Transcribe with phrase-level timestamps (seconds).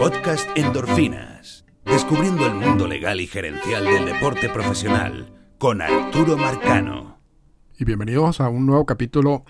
[0.00, 1.66] Podcast Endorfinas.
[1.84, 7.18] Descubriendo el mundo legal y gerencial del deporte profesional con Arturo Marcano.
[7.78, 9.44] Y bienvenidos a un nuevo capítulo,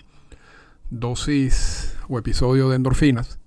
[0.89, 3.39] dosis o episodio de Endorfinas.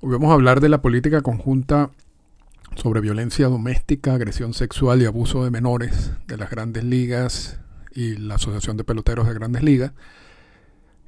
[0.00, 1.88] Hoy vamos a hablar de la política conjunta
[2.76, 7.58] sobre violencia doméstica, agresión sexual y abuso de menores de las grandes ligas
[7.94, 9.92] y la Asociación de Peloteros de Grandes Ligas.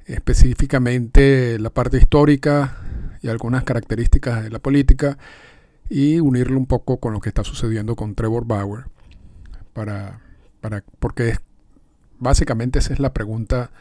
[0.07, 2.79] Específicamente la parte histórica
[3.23, 5.17] y algunas características de la política
[5.89, 8.85] y unirlo un poco con lo que está sucediendo con Trevor Bauer.
[9.73, 10.19] Para,
[10.61, 11.37] para, porque
[12.19, 13.71] básicamente esa es la pregunta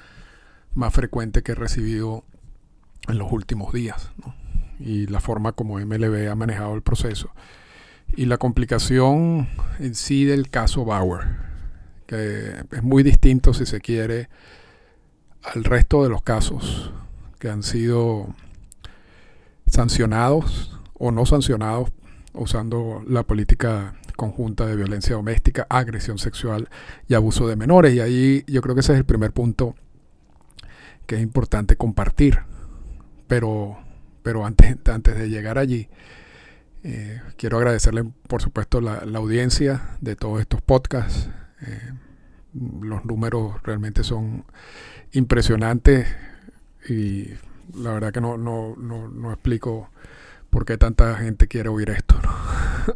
[0.75, 2.25] más frecuente que he recibido
[3.09, 4.11] en los últimos días
[4.79, 7.31] y la forma como MLB ha manejado el proceso
[8.17, 9.49] y la complicación
[9.81, 11.27] en sí del caso Bauer,
[12.07, 14.29] que es muy distinto si se quiere
[15.43, 16.93] al resto de los casos
[17.39, 18.35] que han sido
[19.73, 21.91] sancionados o no sancionados
[22.35, 26.69] usando la política conjunta de violencia doméstica, agresión sexual
[27.09, 27.95] y abuso de menores.
[27.95, 29.75] Y ahí yo creo que ese es el primer punto
[31.07, 32.41] que es importante compartir.
[33.27, 33.79] Pero,
[34.23, 35.89] pero antes, antes de llegar allí,
[36.85, 41.31] eh, quiero agradecerle, por supuesto, la, audiencia de todos estos podcasts.
[41.63, 41.93] Eh,
[42.83, 44.45] los números realmente son
[45.13, 46.07] impresionantes
[46.89, 47.31] y
[47.75, 49.89] la verdad que no, no, no, no explico
[50.51, 52.15] por qué tanta gente quiere oír esto.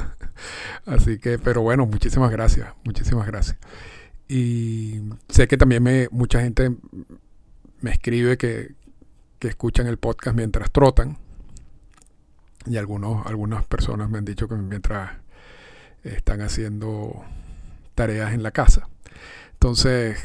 [0.86, 3.58] Así que, pero bueno, muchísimas gracias, muchísimas gracias.
[4.28, 6.76] Y sé que también me, mucha gente
[7.80, 8.74] me escribe que,
[9.38, 11.18] que escuchan el podcast mientras trotan
[12.66, 15.12] y algunos, algunas personas me han dicho que mientras
[16.02, 17.24] están haciendo
[17.94, 18.88] tareas en la casa.
[19.52, 20.18] Entonces,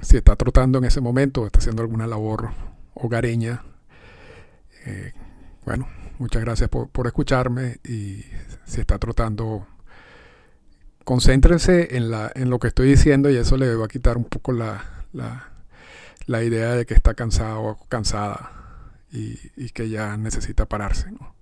[0.00, 2.50] si está trotando en ese momento, está haciendo alguna labor
[2.94, 3.62] hogareña,
[4.88, 5.12] eh,
[5.64, 8.24] bueno, muchas gracias por, escucharme y
[8.64, 9.66] si está trotando,
[11.04, 14.24] concéntrense en, la, en lo que estoy diciendo y eso le va a quitar un
[14.24, 18.52] poco la, la, idea de que está cansado o cansada
[19.12, 21.10] y, y que ya necesita pararse.
[21.10, 21.38] ¿no?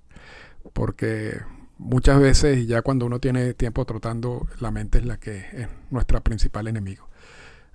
[0.72, 1.40] porque
[1.78, 6.20] muchas veces ya cuando uno tiene tiempo trotando, la mente es la que es nuestra
[6.20, 7.08] principal enemigo.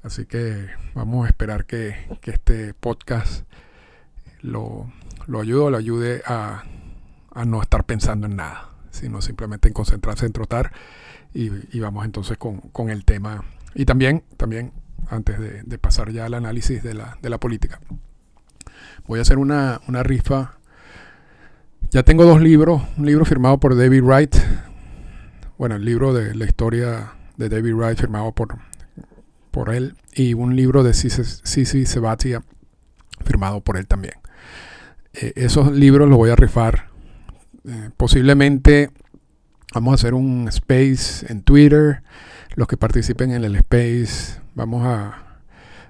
[0.03, 3.45] Así que vamos a esperar que, este podcast
[4.41, 4.91] lo,
[5.27, 6.63] lo ayude o lo ayude a,
[7.45, 10.71] no estar pensando en nada, sino simplemente en concentrarse en trotar
[11.33, 13.43] y, vamos entonces con, el tema.
[13.73, 14.73] Y también, también
[15.09, 17.79] antes de, pasar ya al análisis de la, de la política,
[19.07, 20.57] voy a hacer una, una rifa
[21.91, 24.33] ya tengo dos libros, un libro firmado por David Wright,
[25.57, 28.59] bueno, el libro de la historia de David Wright firmado por,
[29.51, 32.43] por él, y un libro de Sisi Sebatia
[33.25, 34.13] firmado por él también.
[35.13, 36.89] Eh, esos libros los voy a rifar.
[37.67, 38.91] Eh, posiblemente
[39.73, 42.03] vamos a hacer un space en Twitter.
[42.55, 45.39] Los que participen en el space, vamos a,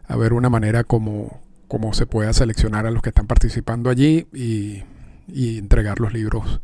[0.08, 4.28] a ver una manera como, como se pueda seleccionar a los que están participando allí
[4.34, 4.84] y
[5.28, 6.62] y entregar los libros.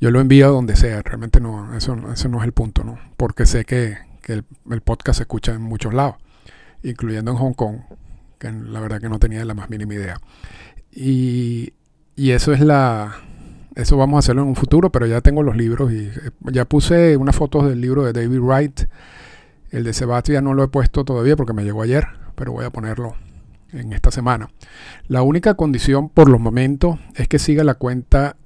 [0.00, 2.98] Yo lo envío donde sea, realmente no, eso, eso no es el punto, ¿no?
[3.16, 3.96] Porque sé que,
[4.26, 4.44] el,
[4.82, 6.16] podcast se escucha en muchos lados,
[6.82, 7.78] incluyendo en Hong Kong,
[8.38, 10.20] que la verdad que no tenía la más mínima idea.
[10.92, 11.72] Y,
[12.16, 13.16] y eso es la,
[13.76, 16.64] eso vamos a hacerlo en un futuro, pero ya tengo los libros y eh, ya
[16.64, 18.80] puse unas fotos del libro de David Wright.
[19.70, 22.70] El de Sebastián no lo he puesto todavía porque me llegó ayer, pero voy a
[22.70, 23.14] ponerlo
[23.72, 24.48] en esta semana.
[25.08, 28.36] La única condición por los momentos es que siga la cuenta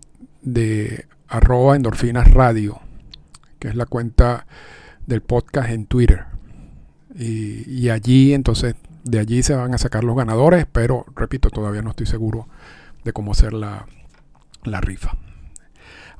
[0.42, 2.80] de arroba endorfinas radio,
[3.60, 4.46] que es la cuenta
[5.06, 6.24] del podcast en Twitter.
[7.14, 11.90] Y, allí entonces, de allí se van a sacar los ganadores, pero repito, todavía no
[11.90, 12.48] estoy seguro
[13.04, 13.86] de cómo hacer la,
[14.64, 15.16] rifa.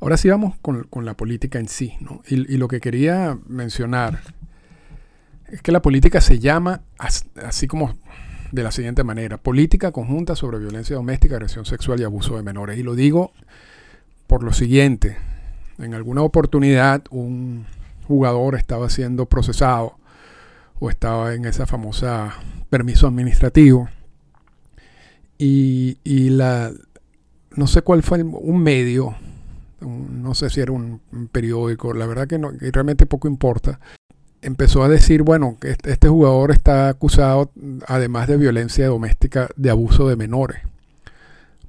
[0.01, 1.97] Ahora sí vamos con, la política en sí.
[2.29, 4.21] Y, y, lo que quería mencionar
[5.49, 7.97] es que la política se llama, así como
[8.53, 9.37] de la siguiente manera.
[9.37, 12.79] Política conjunta sobre violencia doméstica, agresión sexual y abuso de menores.
[12.79, 13.33] Y lo digo
[14.27, 15.17] por lo siguiente.
[15.79, 17.67] En alguna oportunidad un
[18.07, 19.97] jugador estaba siendo procesado
[20.79, 22.35] o estaba en esa famosa
[22.71, 23.89] permiso administrativo
[25.43, 26.71] y, la
[27.57, 29.17] no sé cuál fue un medio
[29.81, 31.01] no sé si era un,
[31.33, 33.81] periódico la verdad que, no, realmente poco importa
[34.43, 37.51] empezó a decir, bueno, que este, este jugador está acusado,
[37.87, 40.63] además de violencia doméstica, de abuso de menores,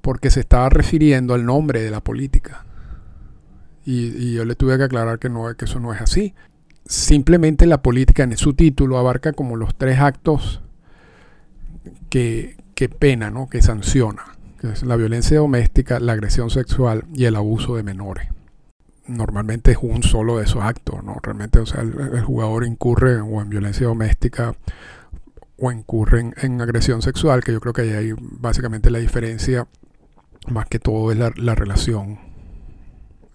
[0.01, 2.65] porque se estaba refiriendo al nombre de la política.
[3.83, 6.33] Y, yo le tuve que aclarar que, no, que eso no es así.
[6.85, 10.61] Simplemente la política en su título abarca como los tres actos
[12.09, 13.47] que, que pena, ¿no?
[13.47, 14.23] que sanciona,
[14.59, 18.29] que es la violencia doméstica, la agresión sexual y el abuso de menores.
[19.05, 21.17] normalmente es un solo de esos actos, ¿no?
[21.21, 24.55] Realmente, o sea, el, jugador incurre o en violencia doméstica
[25.59, 29.67] o incurre en, agresión sexual, que yo creo que ahí hay básicamente la diferencia,
[30.47, 32.17] más que todo es la, relación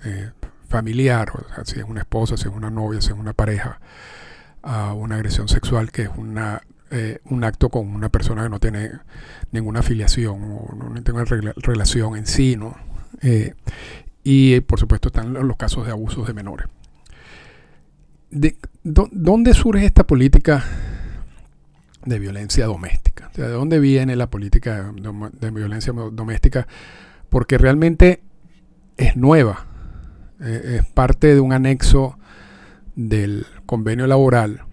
[0.04, 0.32] eh,
[0.69, 3.78] familiar, o sea, si es una esposa, si es una novia, si es una pareja,
[4.64, 8.61] a una agresión sexual que es una eh, un acto con una persona que no
[8.61, 8.93] tiene
[9.50, 11.25] ninguna afiliación o no tiene
[11.56, 12.77] relación en sí, ¿no?
[13.23, 13.55] Eh,
[14.23, 16.69] y por supuesto están los casos de abusos de menores.
[18.31, 20.65] De, ¿Dónde surge esta política
[22.05, 23.31] de violencia doméstica?
[23.35, 26.69] ¿De dónde viene la política de, violencia doméstica?
[27.31, 28.23] Porque realmente
[28.97, 29.67] es nueva,
[30.41, 32.17] eh, es parte de un anexo
[32.94, 34.65] del convenio laboral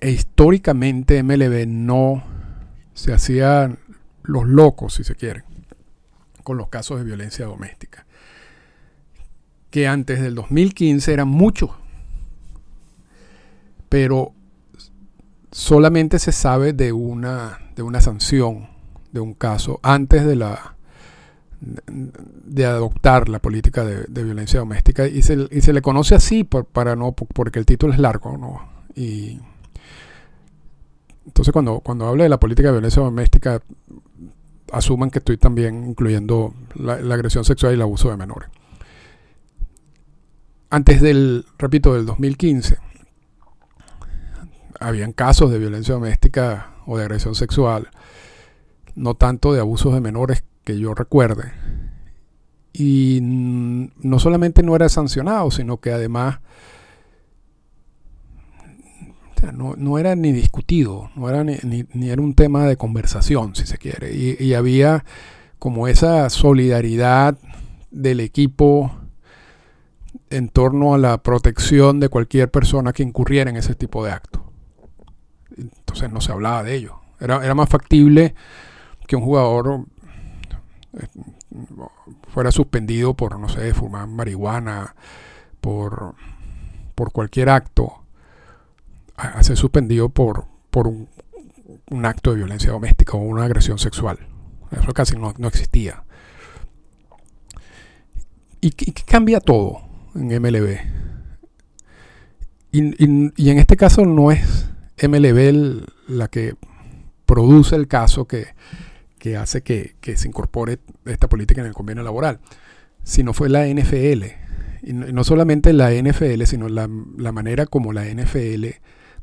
[0.00, 2.22] e históricamente MLB no
[2.94, 3.76] se hacía
[4.22, 5.44] los locos, si se quiere,
[6.42, 8.06] con los casos de violencia doméstica.
[9.70, 11.70] Que antes del 2015 eran muchos.
[13.88, 14.32] Pero
[15.52, 18.68] solamente se sabe de una, de una sanción,
[19.12, 20.76] de un caso, antes de la
[21.60, 26.64] de adoptar la política de, violencia doméstica y se, y se, le conoce así por,
[26.64, 28.66] para no porque el título es largo ¿no?
[28.96, 29.40] y
[31.26, 33.62] entonces, cuando, cuando hablo de la política de violencia doméstica,
[34.72, 38.48] asuman que estoy también incluyendo la, agresión sexual y el abuso de menores.
[40.70, 42.78] Antes del, repito, del 2015,
[44.78, 47.88] habían casos de violencia doméstica o de agresión sexual,
[48.94, 51.52] no tanto de abusos de menores que yo recuerde.
[52.72, 56.38] Y no solamente no era sancionado, sino que además
[59.52, 64.12] no, era ni discutido, no era ni, era un tema de conversación, si se quiere.
[64.14, 65.04] Y, había
[65.58, 67.38] como esa solidaridad
[67.90, 68.92] del equipo
[70.30, 74.42] en torno a la protección de cualquier persona que incurriera en ese tipo de actos.
[75.56, 77.00] Entonces no se hablaba de ello.
[77.18, 78.34] Era, era más factible
[79.06, 79.84] que un jugador
[80.92, 81.06] eh,
[82.28, 84.94] fuera suspendido por, no sé, fumar marihuana,
[85.60, 86.14] por,
[86.94, 87.99] por cualquier acto,
[89.20, 91.08] a ser suspendido por, por un,
[92.04, 94.18] acto de violencia doméstica o una agresión sexual.
[94.70, 96.04] Eso casi no, existía.
[98.60, 99.82] ¿Y qué cambia todo
[100.14, 100.78] en MLB?
[102.72, 104.68] Y, en este caso no es
[105.02, 106.54] MLB la que
[107.26, 108.46] produce el caso que,
[109.36, 112.40] hace que, se incorpore esta política en el convenio laboral,
[113.02, 114.24] sino fue la NFL.
[114.82, 116.88] Y no, solamente la NFL, sino la,
[117.18, 118.66] la manera como la NFL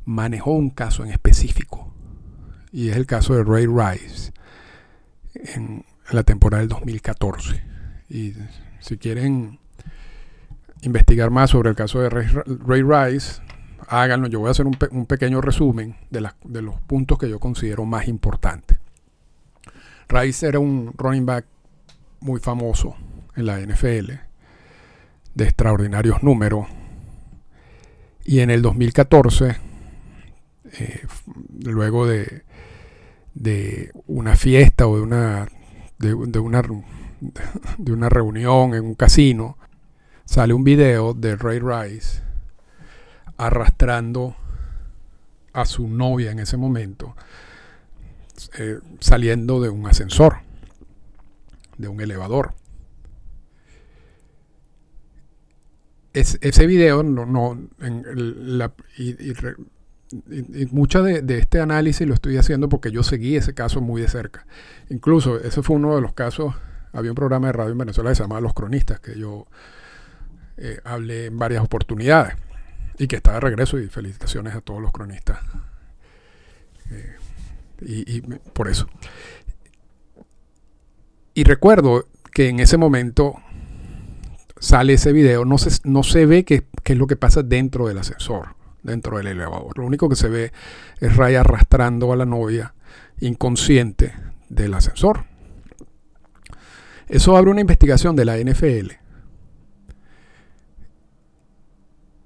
[0.08, 1.92] manejó un caso en específico.
[2.72, 4.32] Y es el caso de Ray Rice
[5.34, 7.62] en la temporada del 2014.
[8.08, 8.32] Y
[8.80, 9.58] si quieren
[10.80, 13.42] investigar más sobre el caso de Ray, Rice,
[13.86, 14.28] háganlo.
[14.28, 18.08] Yo voy a hacer un, pequeño resumen de, de, los puntos que yo considero más
[18.08, 18.78] importantes.
[20.08, 21.44] Rice era un running back
[22.20, 22.96] muy famoso
[23.36, 24.12] en la NFL,
[25.34, 26.66] de extraordinarios números.
[28.24, 29.67] Y en el 2014
[30.72, 31.06] eh,
[31.64, 32.42] luego de,
[33.34, 35.48] de una fiesta o de una,
[35.98, 36.62] de, una,
[37.78, 39.58] de una reunión en un casino,
[40.24, 42.22] sale un video de Ray Rice
[43.36, 44.36] arrastrando
[45.52, 47.16] a su novia en ese momento,
[48.58, 50.38] eh, saliendo de un ascensor,
[51.76, 52.54] de un elevador.
[56.14, 59.32] ese video no, no en la, y,
[60.70, 64.46] mucho de, este análisis lo estoy haciendo porque yo seguí ese caso muy de cerca.
[64.88, 66.54] Incluso ese fue uno de los casos,
[66.92, 69.46] había un programa de radio en Venezuela que se llamaba Los Cronistas, que yo
[70.56, 72.34] eh, hablé en varias oportunidades
[72.98, 75.38] y que está de regreso y felicitaciones a todos los cronistas.
[76.90, 77.16] Eh,
[77.82, 78.88] y, por eso.
[81.34, 83.36] Y recuerdo que en ese momento
[84.58, 87.98] sale ese video, no se, no se ve qué es lo que pasa dentro del
[87.98, 89.76] ascensor dentro del elevador.
[89.76, 90.52] Lo único que se ve
[91.00, 92.74] es Ray arrastrando a la novia
[93.20, 94.14] inconsciente
[94.48, 95.24] del ascensor.
[97.08, 98.92] Eso abre una investigación de la NFL.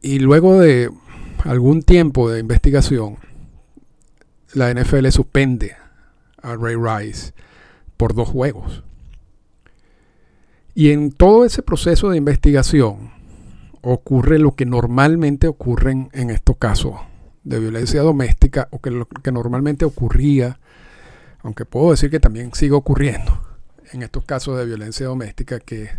[0.03, 0.91] Y luego de
[1.45, 3.17] algún tiempo de investigación,
[4.55, 5.77] la NFL suspende
[6.43, 7.33] a Ray Rice
[7.97, 8.83] por dos juegos.
[10.75, 13.13] Y en todo ese proceso de investigación,
[13.83, 16.95] ocurre lo que normalmente ocurre en estos casos
[17.45, 20.59] de violencia doméstica o que lo que normalmente ocurría,
[21.41, 23.41] aunque puedo decir que también sigue ocurriendo
[23.93, 25.91] en estos casos de violencia doméstica, que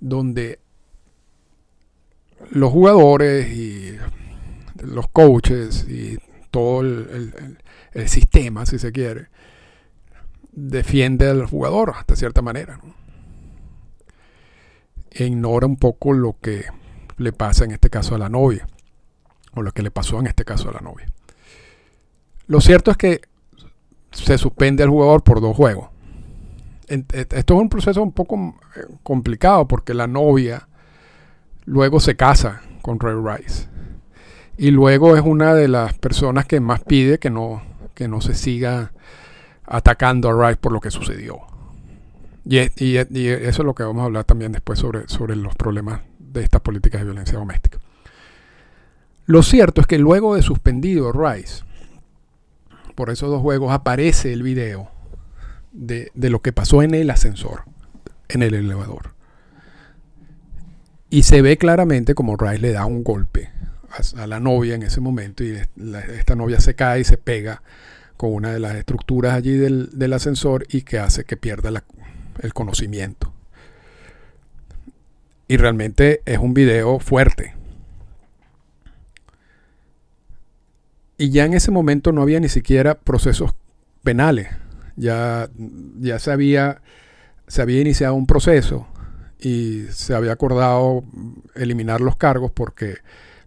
[0.00, 0.60] donde
[2.50, 3.96] los jugadores y
[4.82, 6.18] los coaches y
[6.50, 7.58] todo el,
[8.06, 9.26] sistema, si se quiere,
[10.52, 12.80] defiende al jugador hasta cierta manera.
[15.14, 16.64] E ignora un poco lo que
[17.18, 18.66] le pasa en este caso a la novia,
[19.54, 21.06] o lo que le pasó en este caso a la novia.
[22.46, 23.20] Lo cierto es que
[24.10, 25.88] se suspende al jugador por dos juegos.
[26.88, 30.68] Esto es un proceso un poco eh, complicado porque la novia
[31.64, 33.68] luego se casa con Ray Rice.
[34.58, 37.62] Y luego es una de las personas que más pide que no,
[37.94, 38.92] que no se siga
[39.64, 41.40] atacando a Rice por lo que sucedió.
[42.44, 46.42] Y, eso es lo que vamos a hablar también después sobre, sobre los problemas de
[46.42, 47.78] estas políticas de violencia doméstica.
[49.26, 51.62] Lo cierto es que luego de suspendido Rice,
[52.94, 54.90] por esos dos juegos aparece el video
[55.72, 57.64] de, lo que pasó en el ascensor,
[58.28, 59.14] en el elevador.
[61.10, 63.50] Y se ve claramente como Rice le da un golpe
[64.16, 65.58] a, la novia en ese momento y
[66.16, 67.62] esta novia se cae y se pega
[68.16, 71.70] con una de las estructuras allí del, ascensor y que hace que pierda
[72.40, 73.32] el conocimiento.
[75.48, 77.54] Y realmente es un video fuerte.
[81.18, 83.54] Y ya en ese momento no había ni siquiera procesos
[84.02, 84.48] penales.
[84.96, 85.48] Ya,
[86.00, 86.82] ya se, había,
[87.46, 88.86] se había iniciado un proceso
[89.38, 91.04] y se había acordado
[91.54, 92.98] eliminar los cargos porque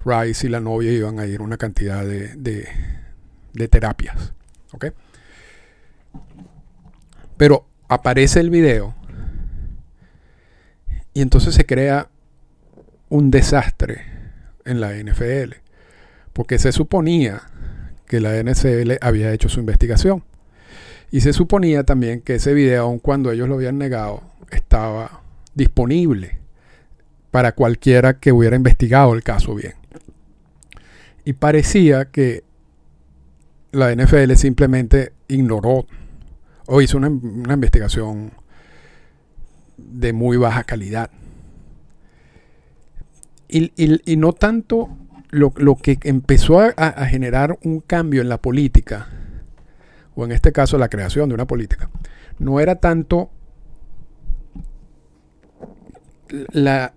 [0.05, 4.33] Rice y la novia iban a ir una cantidad de, de, terapias.
[7.37, 8.95] Pero aparece el video
[11.15, 12.09] y entonces se crea
[13.07, 14.01] un desastre
[14.65, 15.53] en la NFL.
[16.33, 17.43] Porque se suponía
[18.05, 20.25] que la NCL había hecho su investigación.
[21.11, 25.21] Y se suponía también que ese video, aun cuando ellos lo habían negado, estaba
[25.53, 26.39] disponible
[27.31, 29.75] para cualquiera que hubiera investigado el caso bien.
[31.23, 32.43] Y parecía que
[33.71, 35.85] la NFL simplemente ignoró
[36.67, 38.31] o hizo una, investigación
[39.77, 41.09] de muy baja calidad.
[43.47, 44.89] y no tanto
[45.35, 49.07] lo, que empezó a, generar un cambio en la política,
[50.15, 51.89] o en este caso la creación de una política,
[52.39, 53.29] no era tanto
[56.51, 56.93] la,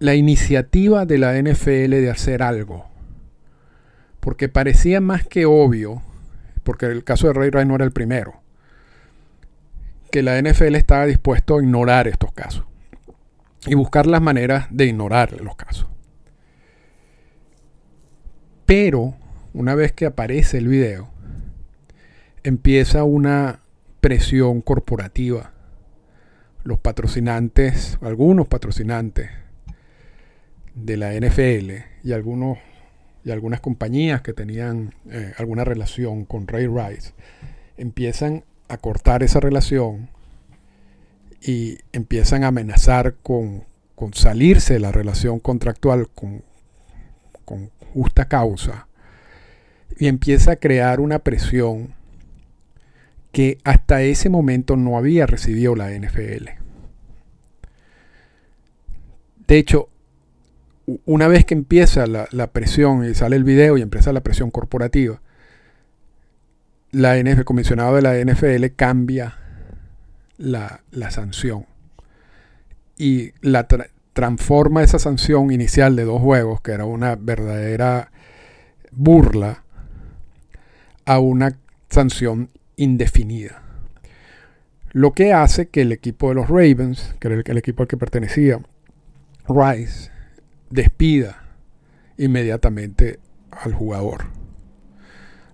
[0.00, 2.86] la iniciativa de la NFL de hacer algo,
[4.20, 6.02] porque parecía más que obvio,
[6.64, 8.40] porque el caso de Ray Ray no era el primero,
[10.10, 12.64] que la NFL estaba dispuesto a ignorar estos casos
[13.66, 15.88] y buscar las maneras de ignorar los casos.
[18.66, 19.14] Pero
[19.54, 21.10] una vez que aparece el video,
[22.42, 23.60] empieza una
[24.00, 25.52] presión corporativa.
[26.64, 29.30] Los patrocinantes, algunos patrocinantes
[30.74, 31.72] de la NFL
[32.04, 32.58] y algunos
[33.24, 37.12] y algunas compañías que tenían eh, alguna relación con Ray Rice
[37.76, 40.08] empiezan a cortar esa relación
[41.40, 43.64] y empiezan a amenazar con,
[44.12, 46.42] salirse de la relación contractual con,
[47.44, 48.86] con justa causa
[49.98, 51.94] y empieza a crear una presión
[53.32, 56.48] que hasta ese momento no había recibido la NFL.
[59.46, 59.88] De hecho,
[61.04, 65.20] una vez que empieza la, presión y sale el video y empieza la presión corporativa,
[66.90, 69.36] la el comisionado de la NFL cambia
[70.38, 71.66] la, la sanción
[72.96, 73.66] y la,
[74.12, 78.10] transforma esa sanción inicial de dos juegos, que era una verdadera
[78.90, 79.62] burla,
[81.06, 81.56] a una
[81.88, 83.62] sanción indefinida.
[84.90, 87.96] Lo que hace que el equipo de los Ravens, que era el, equipo al que
[87.96, 88.60] pertenecía
[89.48, 90.10] Rice,
[90.68, 91.44] despida
[92.16, 93.20] inmediatamente
[93.52, 94.24] al jugador.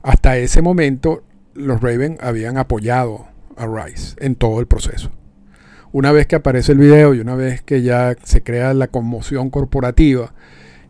[0.05, 5.11] Hasta ese momento los Ravens habían apoyado a Rice en todo el proceso
[5.95, 9.49] una vez que aparece el video y una vez que ya se crea la conmoción
[9.49, 10.35] corporativa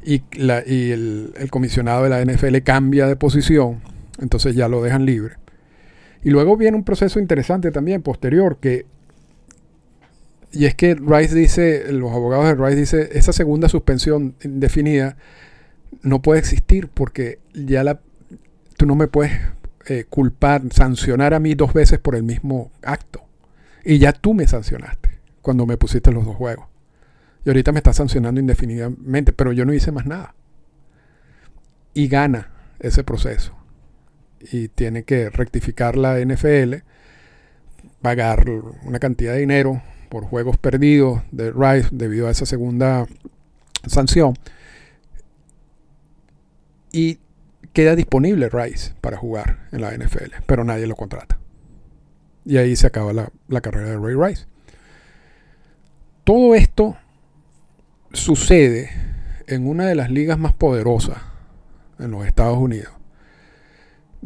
[0.03, 3.83] y, el, comisionado de la NFL cambia de posición,
[4.19, 5.35] entonces ya lo dejan libre.
[6.23, 8.87] Y luego viene un proceso interesante también posterior que
[10.53, 15.19] y es que Rice dice, los abogados de Rice dice, esa segunda suspensión indefinida
[16.01, 18.01] no puede existir porque ya la,
[18.77, 19.33] tú no me puedes
[19.87, 23.25] eh, culpar, sancionar a mí dos veces por el mismo acto.
[23.85, 26.67] Y ya tú me sancionaste cuando me pusiste los dos juegos.
[27.45, 30.35] Y ahorita me estás sancionando indefinidamente, pero yo no hice más nada.
[31.93, 32.51] Y gana
[32.81, 33.55] ese proceso.
[34.41, 36.77] Y tiene que rectificar la NFL,
[38.01, 38.49] pagar
[38.85, 43.07] una cantidad de dinero por juegos perdidos de Rice debido a esa segunda
[43.87, 44.35] sanción.
[46.91, 47.19] Y
[47.75, 51.39] queda disponible Rice para jugar en la NFL, pero nadie lo contrata.
[52.47, 54.47] Y ahí se acaba la, la carrera de Ray Rice.
[56.23, 56.97] Todo esto
[58.13, 58.91] sucede
[59.47, 61.19] en una de las ligas más poderosas
[61.99, 62.93] en los Estados Unidos.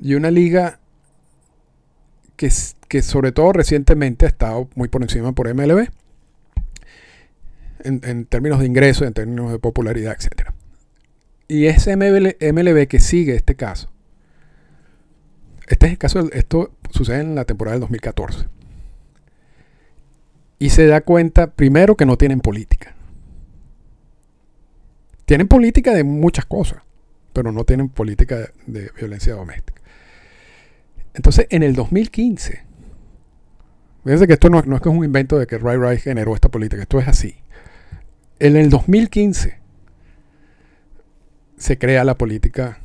[0.00, 0.78] Y una liga
[2.36, 2.52] que,
[2.86, 5.88] que sobre todo recientemente ha estado muy por encima por MLB.
[7.80, 10.50] En, en términos de ingresos, en términos de popularidad, etc.
[11.48, 13.90] Y es MLB, que sigue este caso.
[15.66, 18.46] Este es el caso, esto sucede en la temporada del 2014.
[20.58, 22.94] Y se da cuenta, primero, que no tienen política.
[25.24, 26.82] Tienen política de muchas cosas,
[27.32, 29.80] pero no tienen política de, violencia doméstica.
[31.14, 32.62] Entonces, en el 2015,
[34.04, 36.50] fíjense que esto no, es que es un invento de que Ray Ray generó esta
[36.50, 37.36] política, esto es así.
[38.38, 39.58] En el 2015
[41.58, 42.78] se crea la política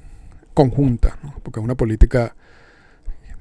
[0.54, 2.36] conjunta, porque es una política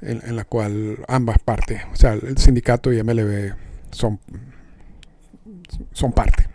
[0.00, 3.54] en, la cual ambas partes, o sea, el sindicato y MLB
[3.90, 4.18] son,
[5.92, 6.48] son parte.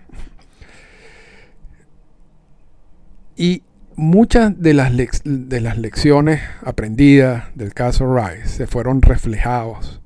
[3.36, 3.64] Y
[3.96, 4.92] muchas de las,
[5.24, 10.02] de las lecciones aprendidas del caso Rice se fueron reflejados,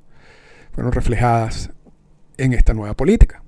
[0.72, 1.70] fueron reflejadas
[2.36, 3.42] en esta nueva política.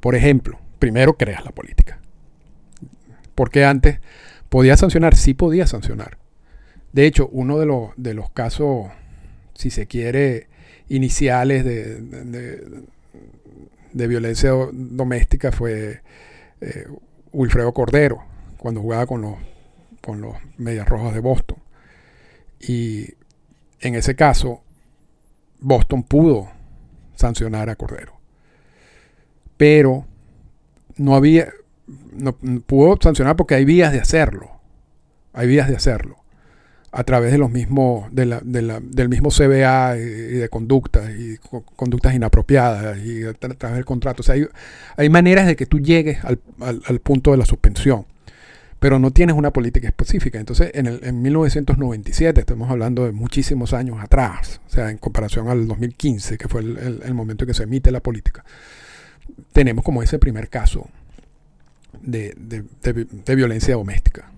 [0.00, 1.99] Por ejemplo, primero creas la política.
[3.40, 4.00] Porque antes
[4.50, 6.18] podía sancionar, sí podía sancionar.
[6.92, 8.88] De hecho, uno de los, de los casos,
[9.54, 10.48] si se quiere,
[10.90, 12.02] iniciales de,
[13.94, 16.02] de, violencia doméstica fue
[16.60, 16.86] eh,
[17.32, 18.22] Wilfredo Cordero,
[18.58, 19.36] cuando jugaba con los,
[20.02, 21.56] con los Medias Rojas de Boston.
[22.60, 23.14] Y
[23.80, 24.62] en ese caso,
[25.60, 26.50] Boston pudo
[27.14, 28.20] sancionar a Cordero.
[29.56, 30.04] Pero
[30.98, 31.48] no había,
[32.12, 34.50] no, pudo sancionar porque hay vías de hacerlo.
[35.32, 36.20] Hay vías de hacerlo
[36.92, 41.38] a través de los mismos, de la, del mismo CBA y, de conductas y
[41.76, 44.22] conductas inapropiadas y a, través del contrato.
[44.22, 44.46] O sea, hay,
[44.96, 48.06] hay maneras de que tú llegues al, al, punto de la suspensión,
[48.80, 50.40] pero no tienes una política específica.
[50.40, 55.48] Entonces, en, el, en 1997, estamos hablando de muchísimos años atrás, o sea, en comparación
[55.48, 58.44] al 2015, que fue el, el momento en que se emite la política,
[59.52, 60.88] tenemos como ese primer caso
[62.02, 62.64] de, de,
[63.04, 64.30] de violencia doméstica.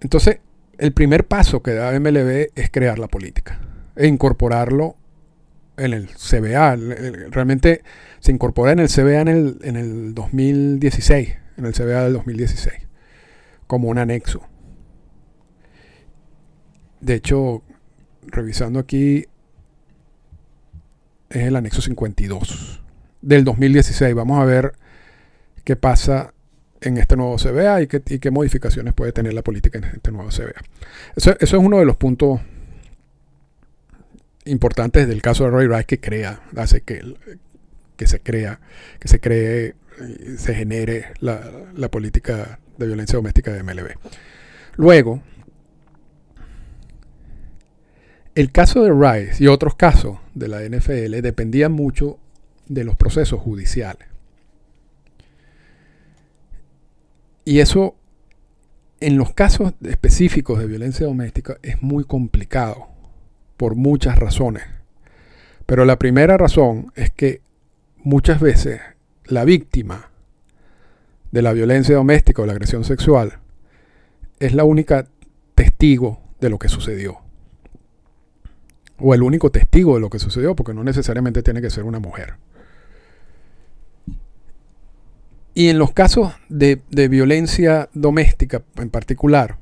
[0.00, 0.40] Entonces,
[0.78, 3.60] el primer paso que da MLB es crear la política
[3.96, 4.96] e incorporarlo
[5.76, 6.76] en el CBA.
[7.30, 7.82] Realmente
[8.20, 12.74] se incorpora en el CBA en el, en el 2016, en el CBA del 2016,
[13.66, 14.42] como un anexo.
[17.00, 17.62] De hecho,
[18.22, 19.26] revisando aquí,
[21.30, 22.82] es el anexo 52
[23.22, 24.14] del 2016.
[24.14, 24.72] Vamos a ver
[25.70, 26.34] qué pasa
[26.80, 30.28] en este nuevo CBA y qué, qué, modificaciones puede tener la política en este nuevo
[30.30, 30.60] CBA.
[31.14, 32.40] Eso, es uno de los puntos
[34.46, 37.04] importantes del caso de Roy Rice que crea, hace que,
[38.04, 38.58] se crea,
[38.98, 39.76] que se cree,
[40.38, 43.90] se genere la política de violencia doméstica de MLB.
[44.74, 45.22] Luego,
[48.34, 52.18] el caso de Rice y otros casos de la NFL dependían mucho
[52.66, 54.09] de los procesos judiciales.
[57.44, 57.96] Y eso,
[59.00, 62.88] en los casos específicos de violencia doméstica, es muy complicado
[63.56, 64.62] por muchas razones.
[65.66, 67.42] Pero la primera razón es que
[67.98, 68.80] muchas veces
[69.24, 70.10] la víctima
[71.30, 73.38] de la violencia doméstica o la agresión sexual
[74.38, 75.06] es la única
[75.54, 77.18] testigo de lo que sucedió.
[78.98, 82.00] O el único testigo de lo que sucedió, porque no necesariamente tiene que ser una
[82.00, 82.34] mujer.
[85.54, 89.56] Y en los casos de, violencia doméstica en particular,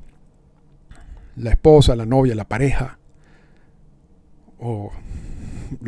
[1.35, 2.99] la esposa, la novia, la pareja,
[4.59, 4.91] o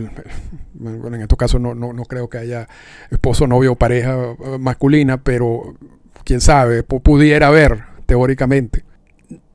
[0.73, 2.67] bueno, en estos casos no, no, creo que haya
[3.09, 5.75] esposo, novio o pareja eh, masculina, pero
[6.23, 8.83] quién sabe, pudiera haber teóricamente,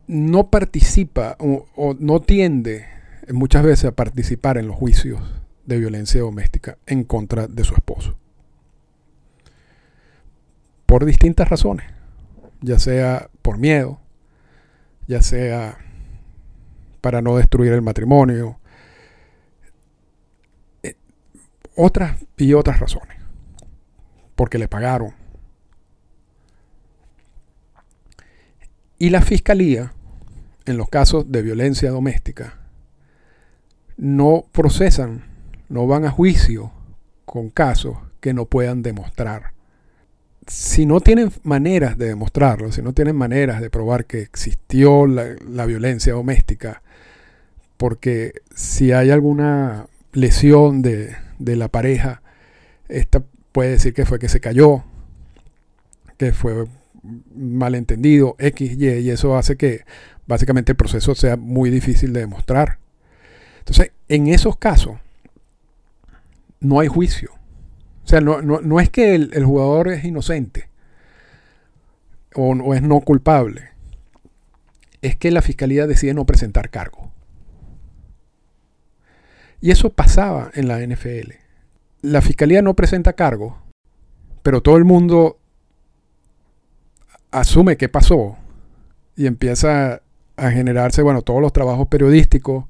[0.07, 2.87] no participa o no tiende
[3.33, 5.21] muchas veces a participar en los juicios
[5.65, 8.17] de violencia doméstica en contra de su esposo
[10.87, 11.87] por distintas razones,
[12.61, 14.01] ya sea por miedo,
[15.07, 15.79] ya sea
[17.01, 18.59] para no destruir el matrimonio,
[20.83, 20.95] eh,
[21.77, 23.19] otras y otras razones,
[24.35, 25.15] porque le pagaron.
[28.99, 29.93] Y la fiscalía,
[30.65, 32.59] en los casos de violencia doméstica,
[33.99, 35.37] no procesan
[35.69, 36.73] no van a juicio
[37.25, 39.53] con casos que no puedan demostrar.
[40.47, 45.67] Si no tienen maneras de demostrarlo, si no tienen maneras de probar que existió la,
[45.67, 46.83] violencia doméstica,
[47.77, 52.23] porque si hay alguna lesión de, de la pareja,
[52.89, 54.85] esta puede decir que fue que se cayó,
[56.17, 56.67] que fue
[57.35, 59.85] malentendido, X, Y, y eso hace que
[60.27, 62.79] básicamente el proceso sea muy difícil de demostrar.
[63.59, 64.99] Entonces, en esos casos,
[66.61, 67.31] no hay juicio.
[68.07, 70.69] O sea, no, es que el, jugador es inocente
[72.37, 73.71] o, o es no culpable.
[75.03, 77.11] Es que la fiscalía decide no presentar cargo.
[79.61, 81.33] Y eso pasaba en la NFL.
[82.03, 83.61] La fiscalía no presenta cargo,
[84.45, 85.41] pero todo el mundo
[87.33, 88.37] asume que pasó
[89.17, 90.01] y empieza
[90.37, 92.67] a generarse, bueno, todos los trabajos periodísticos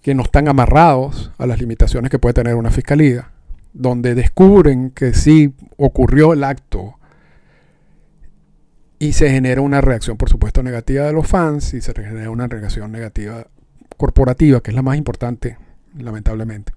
[0.00, 3.32] que no están amarrados a las limitaciones que puede tener una fiscalía,
[3.78, 6.96] donde descubren que sí ocurrió el acto
[8.98, 12.48] y se genera una reacción, por supuesto, negativa de los fans y se genera una
[12.48, 13.46] reacción negativa
[13.96, 15.56] corporativa, que es la más importante,
[15.96, 16.72] lamentablemente.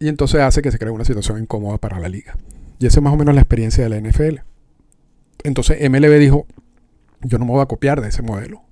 [0.00, 2.36] Y entonces hace que se cree una situación incómoda para la liga.
[2.80, 4.40] Y esa es más o menos la experiencia de la NFL.
[5.44, 6.46] Entonces MLB dijo,
[7.20, 8.62] yo no me voy a copiar de ese modelo.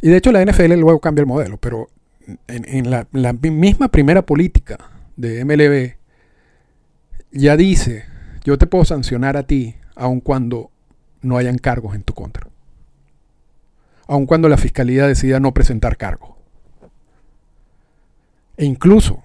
[0.00, 1.88] Y de hecho la NFL luego cambia el modelo, pero
[2.48, 4.78] en, la, misma primera política
[5.16, 5.96] de MLB
[7.32, 8.04] ya dice,
[8.44, 10.70] yo te puedo sancionar a ti aun cuando
[11.22, 12.48] no hayan cargos en tu contra.
[14.08, 16.30] Aun cuando la fiscalía decida no presentar cargos.
[18.56, 19.22] E incluso,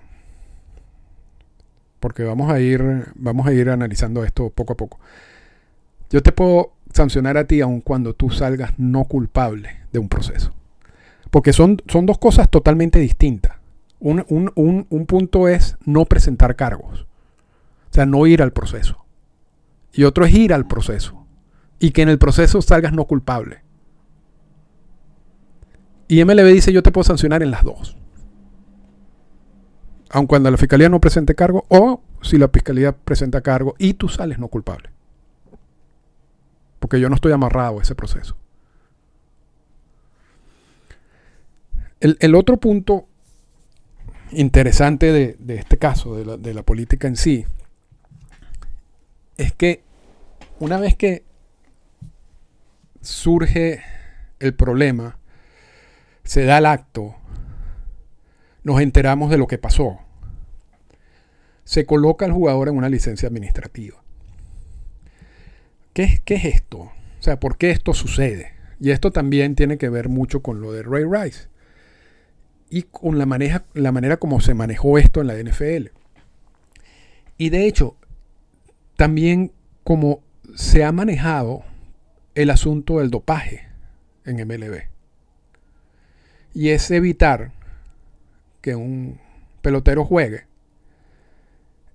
[1.99, 4.99] porque vamos a ir, vamos a ir analizando esto poco a poco.
[6.09, 10.53] Yo te puedo sancionar a ti aun cuando tú salgas no culpable de un proceso.
[11.31, 13.57] Porque son, son dos cosas totalmente distintas.
[13.99, 14.23] Un,
[14.55, 17.01] un, punto es no presentar cargos.
[17.01, 19.05] O sea, no ir al proceso.
[19.93, 21.25] Y otro es ir al proceso.
[21.79, 23.61] Y que en el proceso salgas no culpable.
[26.07, 27.97] Y MLB dice yo te puedo sancionar en las dos.
[30.09, 34.09] Aun cuando la fiscalía no presente cargo o si la fiscalía presenta cargo y tú
[34.09, 34.89] sales no culpable
[36.81, 38.35] porque yo no estoy amarrado a ese proceso.
[42.01, 43.07] El, otro punto
[44.31, 47.45] interesante de, este caso, de la, política en sí,
[49.37, 49.83] es que
[50.59, 51.23] una vez que
[53.01, 53.83] surge
[54.39, 55.19] el problema,
[56.23, 57.15] se da el acto,
[58.63, 59.99] nos enteramos de lo que pasó.
[61.65, 64.01] Se coloca al jugador en una licencia administrativa.
[65.93, 66.79] ¿Qué, es esto?
[66.79, 68.53] O sea, ¿por qué esto sucede?
[68.79, 71.50] Y esto también tiene que ver mucho con lo de Ray Rice
[72.71, 75.89] y con la, maneja, la manera como se manejó esto en la NFL.
[77.37, 77.97] Y de hecho,
[78.95, 79.51] también
[79.83, 80.23] como
[80.55, 81.63] se ha manejado
[82.33, 83.67] el asunto del dopaje
[84.23, 84.83] en MLB.
[86.53, 87.51] Y es evitar
[88.61, 89.19] que un
[89.61, 90.45] pelotero juegue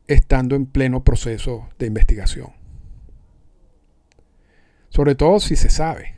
[0.09, 2.51] estando en pleno proceso de investigación.
[4.91, 6.16] Sobre todo si se sabe.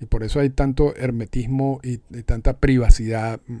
[0.00, 3.58] Y por eso hay tanto hermetismo y, tanta privacidad, mm,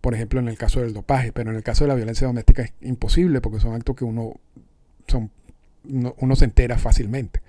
[0.00, 1.32] por ejemplo, en el caso del dopaje.
[1.32, 4.40] Pero en el caso de la violencia doméstica es imposible porque son actos que uno,
[5.06, 5.30] son,
[5.84, 7.42] uno, se entera fácilmente.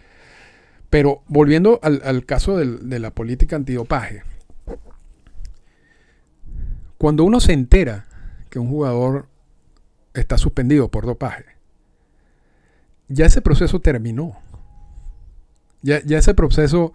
[0.89, 4.23] Pero volviendo al, caso de la política antidopaje,
[6.97, 8.07] cuando uno se entera
[8.49, 9.27] que un jugador
[10.13, 11.45] está suspendido por dopaje,
[13.09, 14.37] ya ese proceso terminó.
[15.81, 16.93] Ya, ese proceso,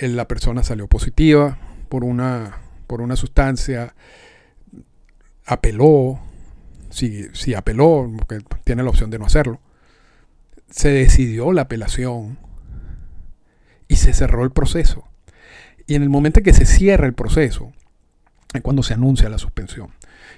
[0.00, 3.94] la persona salió positiva por una, por una sustancia,
[5.46, 6.20] apeló,
[6.90, 9.60] si, si apeló, porque tiene la opción de no hacerlo,
[10.70, 12.38] se decidió la apelación
[13.88, 15.04] y se cerró el proceso.
[15.86, 17.72] Y en el momento en que se cierra el proceso,
[18.52, 19.90] es cuando se anuncia la suspensión.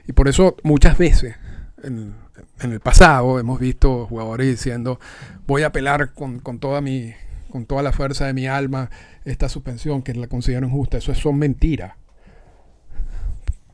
[0.06, 1.36] Y por eso muchas veces
[1.82, 2.14] en,
[2.60, 5.00] en el pasado hemos visto jugadores diciendo
[5.46, 7.12] voy a apelar con, toda mi
[7.50, 8.90] con toda la fuerza de mi alma
[9.24, 10.98] esta suspensión que la considero injusta.
[10.98, 11.94] Eso son mentiras.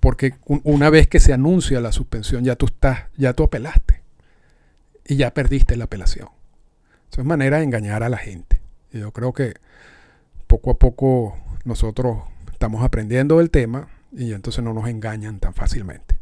[0.00, 4.02] Porque una vez que se anuncia la suspensión, ya tú estás, ya tú apelaste.
[5.04, 6.28] Y ya perdiste la apelación.
[7.10, 8.60] Eso es manera de engañar a la gente.
[8.92, 9.54] Y yo creo que
[10.46, 12.18] poco a poco nosotros
[12.52, 16.16] estamos aprendiendo del tema y entonces no nos engañan tan fácilmente.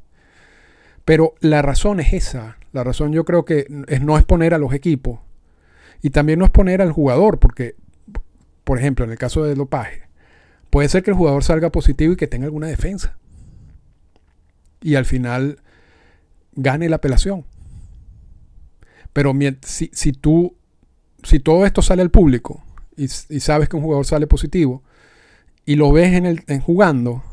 [1.05, 2.57] Pero la razón es esa.
[2.73, 5.21] La razón yo creo que es no exponer a los equipos
[6.05, 7.77] y también no exponer al jugador, porque,
[8.63, 10.03] por ejemplo, en el caso del dopaje,
[10.69, 13.17] puede ser que el jugador salga positivo y que tenga alguna defensa.
[14.83, 15.61] y al final
[16.53, 17.47] gane la apelación.
[19.15, 20.55] Pero si, si tú,
[21.23, 22.63] si todo esto sale al público
[22.99, 24.83] y, sabes que un jugador sale positivo
[25.65, 27.25] y lo ves en, el, en jugando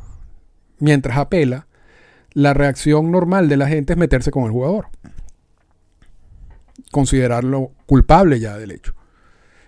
[0.79, 1.67] mientras apela,
[2.31, 4.87] la reacción normal de la gente es meterse con el jugador.
[6.91, 8.93] Considerarlo culpable ya del hecho.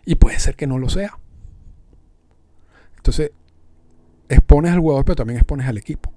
[0.05, 1.17] Y puede ser que no lo sea.
[2.97, 3.31] Entonces,
[4.29, 6.11] expones al jugador, pero también expones al equipo.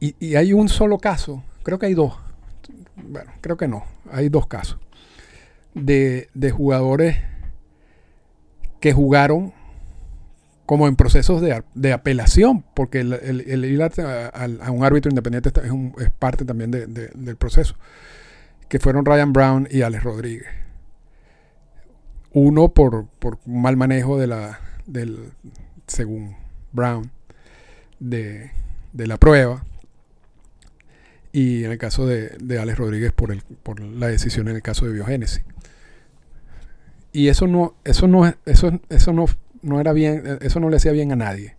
[0.00, 2.14] Y, hay un solo caso, creo que hay dos,
[2.96, 4.78] bueno, creo que no, hay dos casos,
[5.74, 7.16] de, jugadores
[8.80, 9.54] que jugaron
[10.66, 15.50] como en procesos de, apelación, porque el, ir a, un árbitro independiente
[15.98, 17.76] es, parte también del proceso,
[18.74, 20.48] que fueron Ryan Brown y Alex Rodríguez.
[22.32, 25.30] Uno por, por mal manejo de la, del,
[25.86, 26.34] según
[26.72, 27.12] Brown,
[28.00, 28.50] de,
[28.92, 29.64] de la prueba,
[31.30, 34.62] y en el caso de, de Alex Rodríguez por, el, por la decisión en el
[34.62, 35.44] caso de biogénesis.
[37.12, 39.26] Y eso no, eso no, eso, eso no,
[39.62, 41.54] no era bien, eso no le hacía bien a nadie.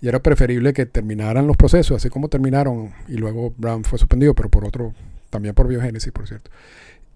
[0.00, 4.34] Y era preferible que terminaran los procesos, así como terminaron, y luego Brown fue suspendido,
[4.36, 4.94] pero por otro,
[5.30, 6.50] también por biogénesis, por cierto.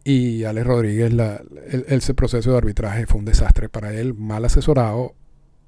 [0.04, 1.42] Y Alex Rodríguez, la,
[1.88, 5.14] ese proceso de arbitraje fue un desastre para él, mal asesorado,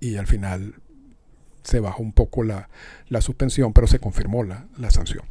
[0.00, 0.74] y al final
[1.62, 2.68] se bajó un poco la,
[3.08, 5.24] la suspensión, pero se confirmó la, la sanción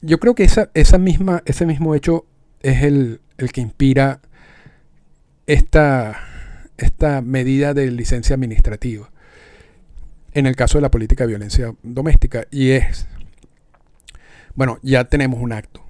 [0.00, 2.24] yo creo que esa, esa misma, ese mismo hecho
[2.60, 3.20] es el,
[3.52, 4.20] que inspira
[5.46, 6.20] esta,
[6.76, 9.10] esta medida de licencia administrativa
[10.34, 12.46] en el caso de la política de violencia doméstica.
[12.50, 13.06] Y es,
[14.58, 15.84] bueno, ya tenemos un acto.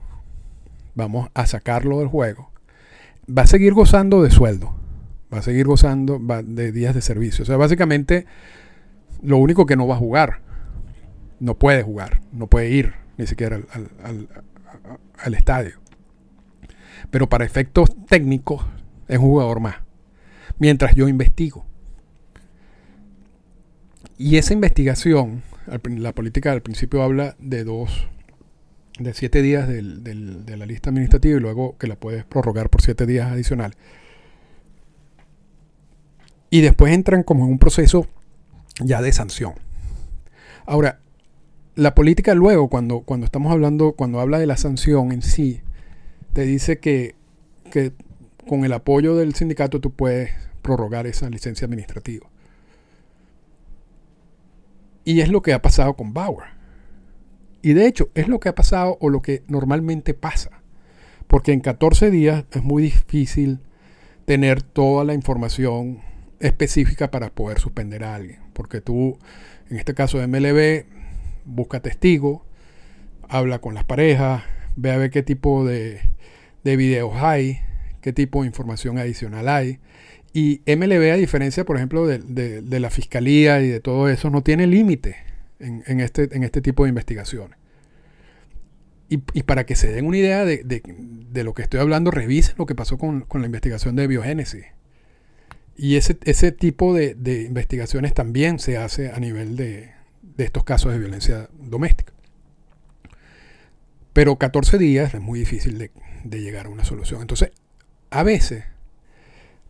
[0.94, 2.50] Vamos a sacarlo del juego.
[3.26, 4.76] Va a seguir gozando de sueldo.
[5.32, 7.44] Va a seguir gozando de días de servicio.
[7.44, 8.26] O sea, básicamente,
[9.22, 10.42] lo único que no va a jugar.
[11.40, 12.20] No puede jugar.
[12.30, 13.58] No puede ir ni siquiera
[14.02, 15.80] al, estadio.
[17.10, 18.66] Pero para efectos técnicos
[19.06, 19.76] es un jugador más.
[20.58, 21.64] Mientras yo investigo.
[24.18, 28.10] Y esa investigación, la política al principio habla de dos,
[28.98, 33.06] de siete días de la lista administrativa y luego que la puedes prorrogar por siete
[33.06, 33.76] días adicionales.
[36.50, 38.06] Y después entran como en un proceso
[38.80, 39.54] ya de sanción.
[40.66, 41.00] Ahora,
[41.74, 45.60] la política luego, cuando, cuando estamos hablando, cuando habla de la sanción en sí,
[46.32, 47.14] te dice que,
[48.46, 50.30] con el apoyo del sindicato tú puedes
[50.62, 52.26] prorrogar esa licencia administrativa.
[55.04, 56.57] Y es lo que ha pasado con Bauer.
[57.62, 60.62] Y de hecho, es lo que ha pasado o lo que normalmente pasa.
[61.26, 63.60] Porque en 14 días es muy difícil
[64.24, 66.00] tener toda la información
[66.40, 68.40] específica para poder suspender a alguien.
[68.52, 69.18] Porque tú,
[69.70, 70.86] en este caso de MLB,
[71.44, 72.42] busca testigos,
[73.28, 74.42] habla con las parejas,
[74.76, 76.00] ve a ver qué tipo de,
[76.64, 77.60] videos hay,
[78.02, 79.78] qué tipo de información adicional hay.
[80.32, 84.66] Y MLB, a diferencia, por ejemplo, de, la fiscalía y de todo eso, no tiene
[84.66, 85.27] límite
[85.60, 87.58] en, este, en este tipo de investigaciones.
[89.10, 92.74] Y, para que se den una idea de, lo que estoy hablando, revisen lo que
[92.74, 94.66] pasó con, la investigación de biogénesis.
[95.76, 97.16] Y ese, ese tipo de,
[97.46, 102.12] investigaciones también se hace a nivel de, de estos casos de violencia doméstica.
[104.18, 105.90] Pero 14 días es muy difícil de,
[106.40, 107.20] llegar a una solución.
[107.20, 107.52] Entonces,
[108.10, 108.64] a veces,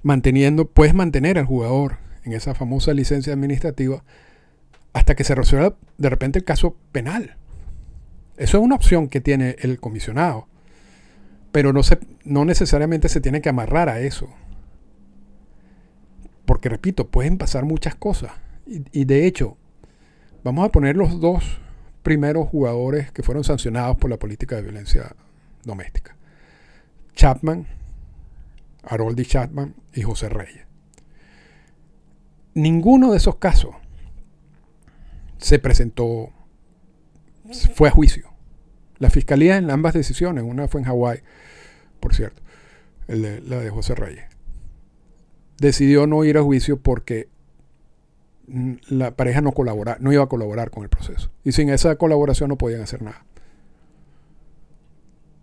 [0.03, 4.05] manteniendo, puedes mantener al jugador en esa famosa licencia administrativa
[4.98, 7.37] hasta que se resuelva de repente el caso penal.
[8.37, 10.46] Eso es una opción que tiene el comisionado.
[11.50, 14.28] Pero no, se, no necesariamente se tiene que amarrar a eso.
[16.44, 18.32] Porque, repito, pueden pasar muchas cosas.
[18.66, 19.56] y de hecho,
[20.44, 21.44] Vamos a poner los dos
[22.02, 25.14] primeros jugadores que fueron sancionados por la política de violencia
[25.64, 26.16] doméstica.
[27.14, 27.66] Chapman,
[28.84, 30.64] Haroldi Chapman y José Reyes.
[32.54, 33.74] Ninguno de esos casos
[35.38, 36.31] se presentó,
[37.74, 38.31] fue a juicio.
[38.98, 41.20] La fiscalía en ambas decisiones, una fue en Hawái,
[42.01, 42.42] por cierto,
[43.07, 44.24] la de José Reyes,
[45.59, 47.29] decidió no ir a juicio porque
[48.88, 51.31] la pareja no colabora, no iba a colaborar con el proceso.
[51.44, 53.24] Y sin esa colaboración no podían hacer nada.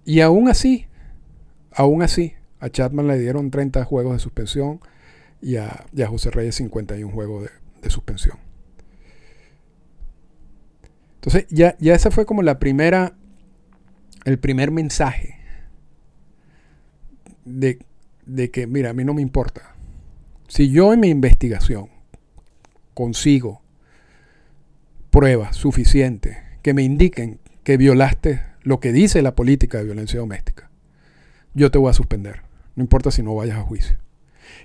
[0.06, 0.88] Y aún así,
[1.72, 4.80] aún así, a Chapman le dieron 30 juegos de suspensión
[5.42, 7.50] y a, José Reyes 51 juegos de,
[7.82, 8.38] de, suspensión.
[11.26, 13.16] Entonces, ya, ya esa fue como la primera,
[14.26, 15.40] el primer mensaje
[17.46, 17.80] de,
[18.28, 19.76] de que, mira, a mí no me importa.
[20.48, 21.90] Si yo en mi investigación
[22.94, 23.64] consigo
[25.10, 30.70] pruebas suficientes que me indiquen que violaste lo que dice la política de violencia doméstica,
[31.56, 32.42] yo te voy a suspender.
[32.76, 33.98] No importa si no vayas a juicio.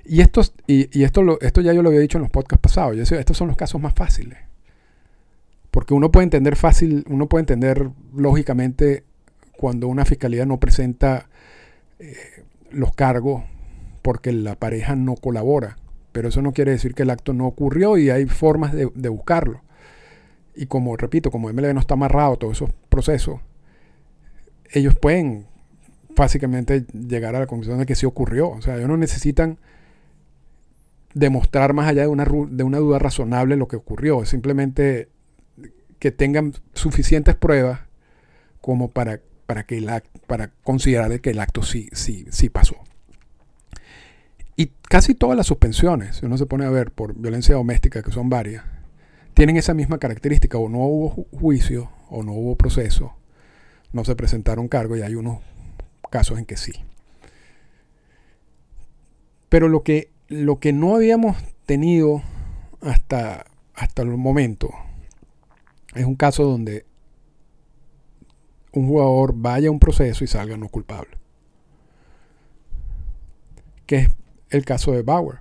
[0.05, 2.97] Y, estos, y, esto, lo, esto ya yo lo había dicho en los podcasts pasados.
[2.97, 4.50] Yo decía, estos son los casos más fáciles.
[5.71, 9.05] Porque uno puede entender fácil, uno puede entender lógicamente
[9.57, 11.29] cuando una fiscalía no presenta
[11.99, 12.17] eh,
[12.71, 13.45] los cargos
[14.03, 15.77] porque la pareja no colabora.
[16.13, 19.61] Pero eso no quiere decir que el acto no ocurrió y hay formas de, buscarlo.
[20.57, 23.41] Y como repito, como MLB no está amarrado todos esos procesos,
[24.73, 25.47] ellos pueden
[26.17, 28.51] básicamente llegar a la conclusión de que sí ocurrió.
[28.51, 29.59] O sea, ellos no necesitan
[31.15, 34.23] demostrar más allá de una, de una duda razonable lo que ocurrió.
[34.23, 35.09] Es simplemente
[36.01, 37.81] que tengan suficientes pruebas
[38.61, 39.89] como para, para, que el
[40.27, 42.77] para considerar que el acto sí, sí, sí pasó.
[44.57, 48.11] Y casi todas las suspensiones, si uno se pone a ver por violencia doméstica, que
[48.11, 48.65] son varias,
[49.35, 53.15] tienen esa misma característica, o no hubo juicio, o no hubo proceso,
[53.93, 55.39] no se presentaron cargos y hay unos
[56.11, 56.73] casos en que sí.
[59.49, 61.37] Pero lo que, lo que no habíamos
[61.67, 62.23] tenido
[62.81, 64.71] hasta, hasta el momento
[65.95, 66.87] es un caso donde
[68.73, 71.19] un jugador vaya a un proceso y salga no culpable.
[73.87, 74.09] Que es
[74.51, 75.41] el caso de Bauer.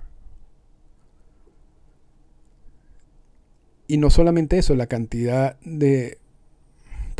[3.86, 6.18] Y no solamente eso, la cantidad de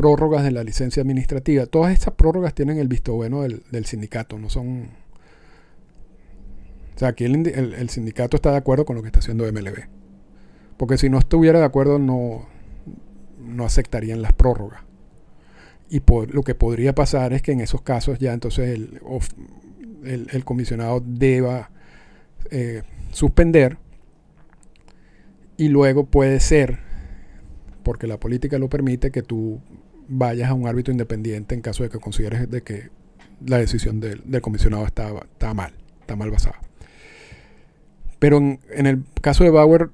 [0.01, 1.67] prórrogas de la licencia administrativa.
[1.67, 4.89] Todas estas prórrogas tienen el visto bueno del, sindicato, no son...
[6.95, 9.89] O sea, aquí el, sindicato está de acuerdo con lo que está haciendo MLB.
[10.77, 12.47] Porque si no estuviera de acuerdo no,
[13.41, 14.83] no aceptarían las prórrogas.
[15.89, 21.03] Y lo que podría pasar es que en esos casos ya entonces el, el comisionado
[21.05, 21.71] deba
[22.51, 23.77] eh, suspender
[25.57, 26.79] y luego puede ser,
[27.83, 29.61] porque la política lo permite, que tú
[30.09, 32.89] vayas a un árbitro independiente en caso de que consideres de que
[33.45, 36.61] la decisión del, comisionado está, está, mal, está mal basada.
[38.19, 39.91] Pero en, el caso de Bauer,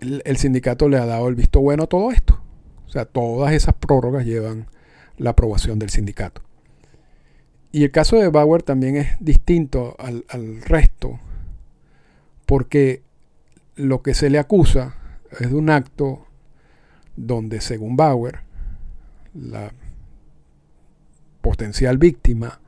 [0.00, 2.40] el, sindicato le ha dado el visto bueno a todo esto.
[2.86, 4.66] O sea, todas esas prórrogas llevan
[5.16, 6.42] la aprobación del sindicato.
[7.72, 11.20] Y el caso de Bauer también es distinto al, al resto
[12.46, 13.02] porque
[13.76, 14.96] lo que se le acusa
[15.38, 16.26] es de un acto
[17.16, 18.40] donde, según Bauer,
[19.34, 19.72] la
[21.40, 22.60] potencial víctima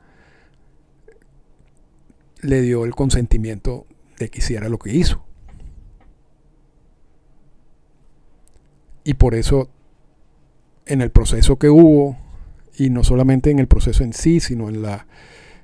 [2.41, 3.85] le dio el consentimiento
[4.19, 5.25] de que hiciera lo que hizo.
[9.03, 9.69] Y por eso,
[10.85, 12.17] en el proceso que hubo,
[12.77, 15.07] y no solamente en el proceso en sí, sino en, la,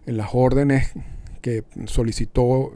[0.05, 0.93] en las órdenes
[1.41, 2.73] que solicitó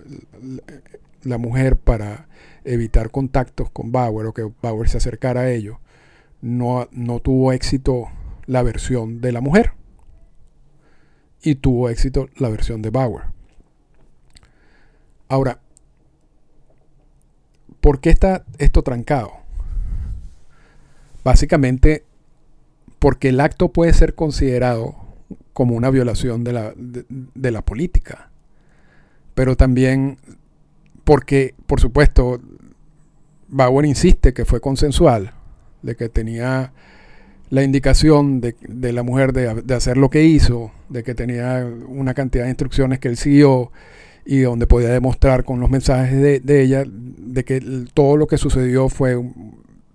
[1.23, 2.27] la mujer para
[2.63, 5.77] evitar contactos con Bauer o que Bauer se acercara a ellos,
[6.41, 8.07] no, no tuvo éxito
[8.45, 9.73] la versión de la mujer
[11.41, 13.25] y tuvo éxito la versión de Bauer.
[15.27, 15.59] Ahora,
[17.81, 19.42] ¿por qué está esto trancado?
[21.23, 22.03] Básicamente
[22.99, 24.95] porque el acto puede ser considerado
[25.53, 28.29] como una violación de la, de la política,
[29.35, 30.17] pero también
[31.03, 32.39] porque, por supuesto,
[33.49, 35.33] Bauer insiste que fue consensual,
[35.81, 36.71] de que tenía
[37.49, 38.55] la indicación de,
[38.93, 43.09] la mujer de, hacer lo que hizo, de que tenía una cantidad de instrucciones que
[43.09, 43.71] él siguió
[44.25, 48.37] y donde podía demostrar con los mensajes de, de ella de que todo lo que
[48.37, 49.21] sucedió fue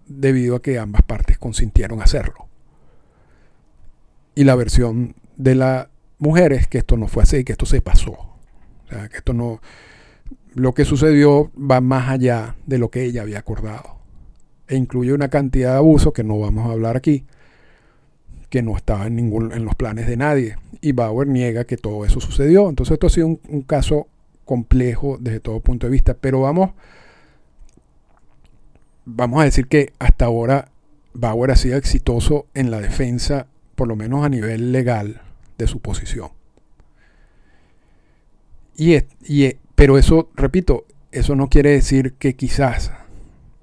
[0.08, 2.48] debido a que ambas partes consintieron hacerlo.
[4.34, 7.80] Y la versión de la mujer es que esto no fue así, que esto se
[7.80, 8.12] pasó.
[8.12, 9.60] O sea, que esto no,
[10.54, 13.98] lo que sucedió va más allá de lo que ella había acordado.
[14.66, 17.24] E incluye una cantidad de abusos que no vamos a hablar aquí,
[18.50, 20.56] que no estaba en, ningún, en los planes de nadie.
[20.80, 22.68] Y Bauer niega que todo eso sucedió.
[22.68, 24.08] Entonces esto ha sido un, un caso
[24.44, 26.14] complejo desde todo punto de vista.
[26.14, 26.70] Pero vamos,
[29.08, 30.68] vamos a decir que hasta ahora
[31.14, 35.22] Bauer ha sido exitoso en la defensa, por lo menos a nivel legal,
[35.56, 36.30] de su posición.
[38.76, 42.92] Y, y, pero eso, repito, eso no quiere decir que quizás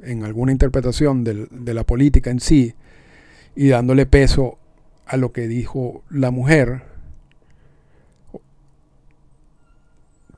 [0.02, 2.74] en alguna interpretación de la política en sí
[3.56, 4.58] y dándole peso
[5.06, 6.84] a lo que dijo la mujer,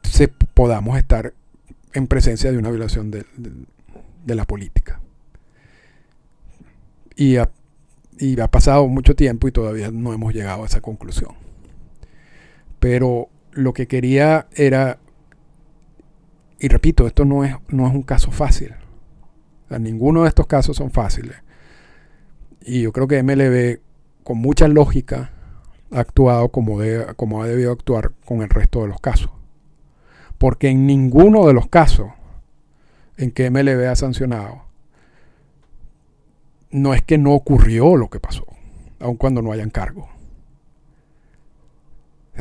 [0.03, 1.33] se, podamos estar
[1.93, 3.25] en presencia de una violación de,
[4.35, 5.01] la política.
[7.15, 11.35] Y ha pasado mucho tiempo y todavía no hemos llegado a esa conclusión.
[12.79, 14.99] Pero lo que quería era
[16.59, 18.73] y repito, esto no es, no es un caso fácil.
[19.79, 21.37] ninguno de estos casos son fáciles.
[22.61, 23.79] Y yo creo que MLB,
[24.23, 25.31] con mucha lógica,
[25.91, 26.79] ha actuado como,
[27.15, 29.29] como ha debido actuar con el resto de los casos.
[30.37, 32.11] Porque en ninguno de los casos
[33.17, 34.63] en que MLB ha sancionado,
[36.71, 38.45] no es que no ocurrió lo que pasó,
[38.99, 40.09] aun cuando no hayan cargo.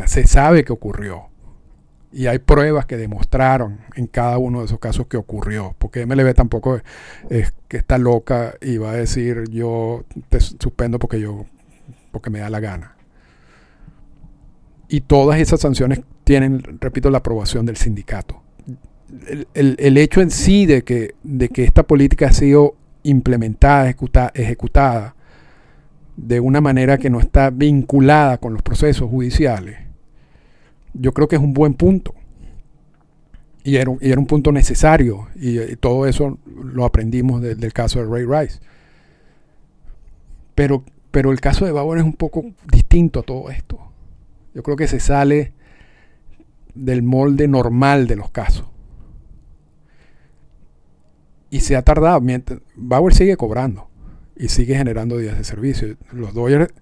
[0.06, 1.28] se sabe que ocurrió.
[2.12, 5.74] Y hay pruebas que demostraron en cada uno de esos casos que ocurrió.
[5.78, 6.80] Porque MLB tampoco
[7.28, 11.44] es, que está loca y va a decir yo te suspendo porque yo
[12.10, 12.96] porque me da la gana.
[14.88, 18.42] Y todas esas sanciones tienen, repito, la aprobación del sindicato.
[19.54, 23.88] El, hecho en sí de que, de que esta política ha sido implementada,
[24.34, 25.14] ejecutada
[26.16, 29.78] de una manera que no está vinculada con los procesos judiciales,
[30.94, 32.14] yo creo que es un buen punto.
[33.62, 35.28] Y era, un punto necesario.
[35.34, 38.60] Y, todo eso lo aprendimos del caso de Ray Rice.
[40.54, 43.78] Pero, pero el caso de Bauer es un poco distinto a todo esto.
[44.54, 45.52] Yo creo que se sale
[46.74, 48.66] del molde normal de los casos.
[51.50, 52.20] Y se ha tardado.
[52.20, 53.88] Mientras, Bauer sigue cobrando
[54.36, 55.96] y sigue generando días de servicio.
[56.12, 56.72] Los Dodgers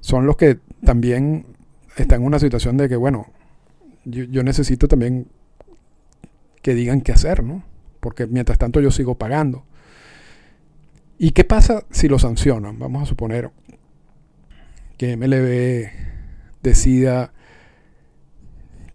[0.00, 1.46] son los que también
[1.96, 3.26] están en una situación de que, bueno,
[4.04, 5.26] yo, necesito también
[6.62, 7.64] que digan qué hacer, ¿no?
[8.00, 9.64] Porque mientras tanto yo sigo pagando.
[11.18, 12.78] ¿Y qué pasa si lo sancionan?
[12.78, 13.50] Vamos a suponer
[14.96, 15.90] que MLB
[16.62, 17.32] decida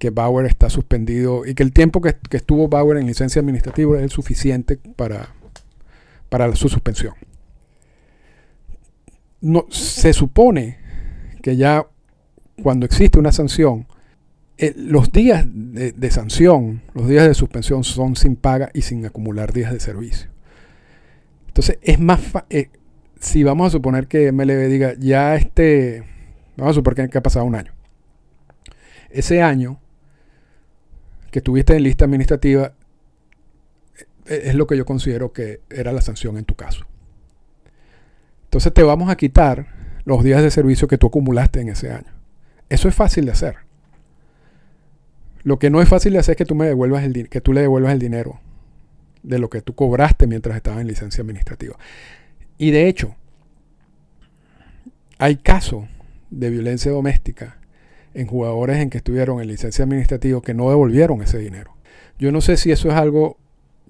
[0.02, 4.12] que Bauer está suspendido y que el tiempo que, estuvo Bauer en licencia administrativa es
[4.12, 5.30] suficiente para,
[6.28, 7.14] para su suspensión.
[9.41, 10.80] No, se supone
[11.43, 11.86] que ya
[12.64, 13.86] cuando existe una sanción,
[14.58, 19.54] eh, los días de, sanción, los días de suspensión son sin paga y sin acumular
[19.54, 20.32] días de servicio.
[21.45, 22.72] Entonces, es más eh,
[23.20, 26.04] si vamos a suponer que MLB diga, ya este,
[26.58, 27.74] vamos a suponer que ha pasado un año.
[29.12, 29.81] Ese año
[31.32, 32.74] que estuviste en lista administrativa
[34.28, 36.86] eh, es lo que yo considero que era la sanción en tu caso.
[38.44, 39.68] Entonces te vamos a quitar
[40.04, 42.12] los días de servicio que tú acumulaste en ese año.
[42.70, 43.56] Eso es fácil de hacer.
[45.44, 47.54] Lo que no es fácil de hacer es que tú, me devuelvas el que tú
[47.54, 48.40] le devuelvas el dinero
[49.24, 51.78] de lo que tú cobraste mientras estaba en licencia administrativa.
[52.58, 53.16] Y de hecho,
[55.18, 55.86] hay casos
[56.30, 57.61] de violencia doméstica
[58.14, 61.76] en jugadores en que estuvieron en licencia administrativa que no devolvieron ese dinero.
[62.20, 63.38] Yo no sé si eso es algo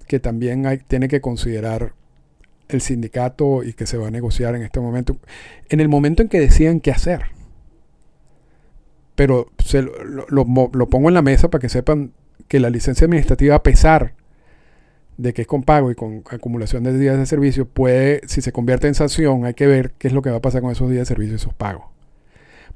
[0.06, 1.94] que también tiene que considerar
[2.68, 5.16] el sindicato y que se va a negociar en este momento.
[5.68, 7.22] En el momento en que decían qué hacer
[9.14, 12.12] pero se lo, pongo en la mesa para que sepan
[12.48, 14.14] que la licencia administrativa, a pesar
[15.16, 18.52] de que es con pago y con acumulación de días de servicio, puede, si se
[18.52, 20.90] convierte en sanción, hay que ver qué es lo que va a pasar con esos
[20.90, 21.84] días de servicio y esos pagos.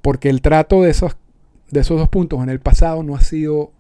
[0.03, 1.17] Porque el trato de esos,
[1.71, 3.73] de esos dos puntos en el pasado no ha sido,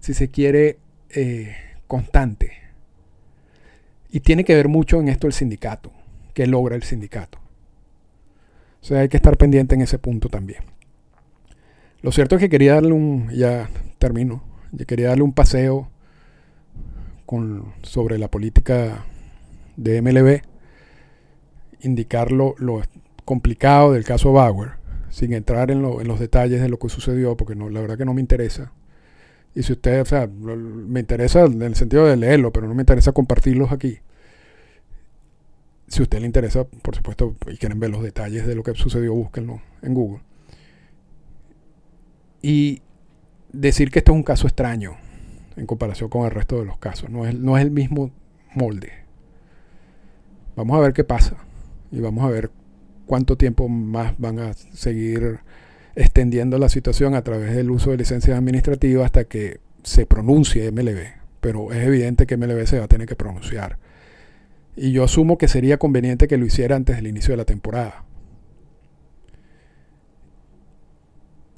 [0.00, 0.78] si se quiere,
[1.10, 1.54] eh,
[1.86, 2.52] constante.
[4.10, 5.92] Y tiene que ver mucho en esto el sindicato,
[6.34, 7.38] que logra el sindicato.
[8.82, 10.62] O sea, hay que estar pendiente en ese punto también.
[12.02, 15.88] Lo cierto es que quería darle un, ya termino, yo quería darle un paseo
[17.26, 19.04] con, sobre la política
[19.76, 20.42] de MLB,
[21.80, 22.56] indicar lo,
[23.24, 24.72] complicado del caso Bauer,
[25.12, 28.14] sin entrar en, los detalles de lo que sucedió, porque no, la verdad que no
[28.14, 28.72] me interesa.
[29.54, 32.82] Y si usted, o sea, me interesa en el sentido de leerlo, pero no me
[32.82, 33.98] interesa compartirlos aquí.
[35.86, 38.74] Si a usted le interesa, por supuesto, y quieren ver los detalles de lo que
[38.74, 40.22] sucedió, búsquenlo en Google
[42.42, 42.82] y
[43.52, 44.96] decir que esto es un caso extraño
[45.56, 47.08] en comparación con el resto de los casos.
[47.08, 48.10] No es, no es el mismo
[48.54, 48.92] molde.
[50.56, 51.36] Vamos a ver qué pasa
[51.90, 52.50] y vamos a ver
[53.12, 55.40] cuánto tiempo más van a seguir
[55.96, 61.20] extendiendo la situación a través del uso de licencias administrativas hasta que se pronuncie MLB.
[61.42, 63.76] Pero es evidente que MLB se va a tener que pronunciar.
[64.76, 68.06] Y yo asumo que sería conveniente que lo hiciera antes del inicio de la temporada.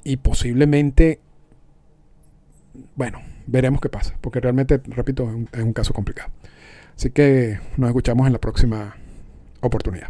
[0.03, 1.19] y posiblemente,
[2.95, 6.31] bueno, veremos qué pasa, porque realmente, repito, es un, caso complicado.
[6.95, 8.95] Así que nos escuchamos en la próxima
[9.61, 10.09] oportunidad.